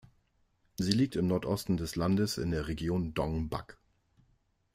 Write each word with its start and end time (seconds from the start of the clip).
Sie 0.79 0.93
liegt 0.93 1.15
im 1.15 1.27
Nordosten 1.27 1.77
des 1.77 1.95
Landes 1.95 2.39
in 2.39 2.49
der 2.49 2.67
Region 2.67 3.13
Đông 3.13 3.49
Bắc. 3.49 3.77